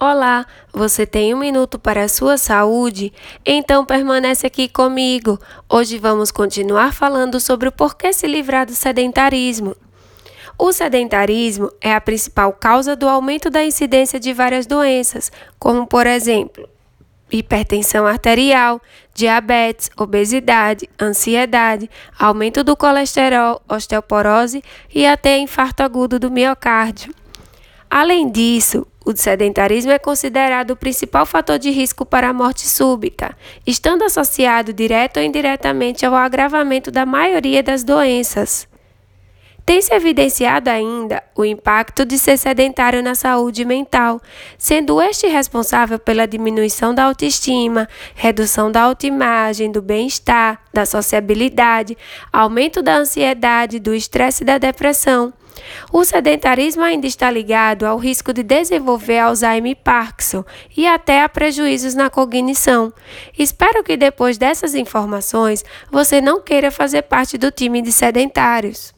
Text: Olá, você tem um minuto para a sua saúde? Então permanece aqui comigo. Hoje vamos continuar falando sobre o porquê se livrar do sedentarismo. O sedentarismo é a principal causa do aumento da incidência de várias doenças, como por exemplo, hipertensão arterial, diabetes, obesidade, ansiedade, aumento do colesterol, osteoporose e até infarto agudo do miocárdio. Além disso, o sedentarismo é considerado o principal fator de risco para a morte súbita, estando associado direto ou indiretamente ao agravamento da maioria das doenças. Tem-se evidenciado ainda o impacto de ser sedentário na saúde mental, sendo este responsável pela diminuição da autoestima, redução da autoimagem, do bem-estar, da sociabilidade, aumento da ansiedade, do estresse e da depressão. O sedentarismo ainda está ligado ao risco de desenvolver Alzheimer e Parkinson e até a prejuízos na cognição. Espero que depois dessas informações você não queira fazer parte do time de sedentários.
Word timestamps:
Olá, 0.00 0.46
você 0.72 1.04
tem 1.04 1.34
um 1.34 1.38
minuto 1.40 1.76
para 1.76 2.04
a 2.04 2.08
sua 2.08 2.38
saúde? 2.38 3.12
Então 3.44 3.84
permanece 3.84 4.46
aqui 4.46 4.68
comigo. 4.68 5.40
Hoje 5.68 5.98
vamos 5.98 6.30
continuar 6.30 6.92
falando 6.92 7.40
sobre 7.40 7.68
o 7.68 7.72
porquê 7.72 8.12
se 8.12 8.28
livrar 8.28 8.64
do 8.64 8.74
sedentarismo. 8.74 9.74
O 10.56 10.70
sedentarismo 10.70 11.68
é 11.80 11.92
a 11.92 12.00
principal 12.00 12.52
causa 12.52 12.94
do 12.94 13.08
aumento 13.08 13.50
da 13.50 13.64
incidência 13.64 14.20
de 14.20 14.32
várias 14.32 14.68
doenças, 14.68 15.32
como 15.58 15.84
por 15.84 16.06
exemplo, 16.06 16.68
hipertensão 17.28 18.06
arterial, 18.06 18.80
diabetes, 19.12 19.90
obesidade, 19.98 20.88
ansiedade, 21.02 21.90
aumento 22.16 22.62
do 22.62 22.76
colesterol, 22.76 23.60
osteoporose 23.68 24.62
e 24.94 25.04
até 25.04 25.38
infarto 25.38 25.82
agudo 25.82 26.20
do 26.20 26.30
miocárdio. 26.30 27.12
Além 27.90 28.30
disso, 28.30 28.86
o 29.08 29.16
sedentarismo 29.16 29.90
é 29.90 29.98
considerado 29.98 30.72
o 30.72 30.76
principal 30.76 31.24
fator 31.24 31.58
de 31.58 31.70
risco 31.70 32.04
para 32.04 32.28
a 32.28 32.32
morte 32.34 32.68
súbita, 32.68 33.34
estando 33.66 34.02
associado 34.02 34.70
direto 34.70 35.16
ou 35.16 35.22
indiretamente 35.22 36.04
ao 36.04 36.14
agravamento 36.14 36.90
da 36.90 37.06
maioria 37.06 37.62
das 37.62 37.82
doenças. 37.82 38.68
Tem-se 39.68 39.92
evidenciado 39.92 40.70
ainda 40.70 41.22
o 41.36 41.44
impacto 41.44 42.06
de 42.06 42.18
ser 42.18 42.38
sedentário 42.38 43.02
na 43.02 43.14
saúde 43.14 43.66
mental, 43.66 44.18
sendo 44.56 44.98
este 44.98 45.26
responsável 45.26 45.98
pela 45.98 46.26
diminuição 46.26 46.94
da 46.94 47.04
autoestima, 47.04 47.86
redução 48.14 48.72
da 48.72 48.80
autoimagem, 48.80 49.70
do 49.70 49.82
bem-estar, 49.82 50.58
da 50.72 50.86
sociabilidade, 50.86 51.98
aumento 52.32 52.80
da 52.80 52.96
ansiedade, 52.96 53.78
do 53.78 53.92
estresse 53.92 54.42
e 54.42 54.46
da 54.46 54.56
depressão. 54.56 55.34
O 55.92 56.02
sedentarismo 56.02 56.82
ainda 56.82 57.06
está 57.06 57.30
ligado 57.30 57.84
ao 57.84 57.98
risco 57.98 58.32
de 58.32 58.42
desenvolver 58.42 59.18
Alzheimer 59.18 59.72
e 59.72 59.74
Parkinson 59.74 60.46
e 60.74 60.86
até 60.86 61.22
a 61.22 61.28
prejuízos 61.28 61.94
na 61.94 62.08
cognição. 62.08 62.90
Espero 63.38 63.84
que 63.84 63.98
depois 63.98 64.38
dessas 64.38 64.74
informações 64.74 65.62
você 65.92 66.22
não 66.22 66.40
queira 66.40 66.70
fazer 66.70 67.02
parte 67.02 67.36
do 67.36 67.50
time 67.50 67.82
de 67.82 67.92
sedentários. 67.92 68.96